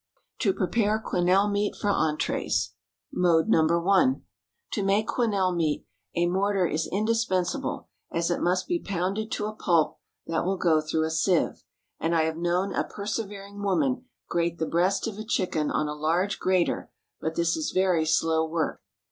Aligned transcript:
To 0.39 0.51
prepare 0.51 0.97
quenelle 0.97 1.47
meat 1.51 1.75
for 1.75 1.91
entrées. 1.91 2.69
Mode 3.13 3.49
No. 3.49 3.67
1. 3.79 4.23
To 4.71 4.81
make 4.83 5.05
quenelle 5.07 5.53
meat, 5.55 5.85
a 6.15 6.25
mortar 6.25 6.65
is 6.65 6.89
indispensable, 6.91 7.87
as 8.11 8.31
it 8.31 8.41
must 8.41 8.67
be 8.67 8.79
pounded 8.79 9.29
to 9.33 9.45
a 9.45 9.53
pulp 9.53 9.99
that 10.25 10.43
will 10.43 10.57
go 10.57 10.81
through 10.81 11.03
a 11.05 11.11
sieve, 11.11 11.61
and 11.99 12.15
I 12.15 12.23
have 12.23 12.35
known 12.37 12.73
a 12.73 12.83
persevering 12.83 13.61
woman 13.61 14.05
grate 14.27 14.57
the 14.57 14.65
breast 14.65 15.05
of 15.05 15.23
chicken 15.27 15.69
on 15.69 15.87
a 15.87 15.93
large 15.93 16.39
grater, 16.39 16.89
but 17.19 17.35
this 17.35 17.55
is 17.55 17.69
very 17.69 18.03
slow 18.07 18.43
work. 18.47 18.81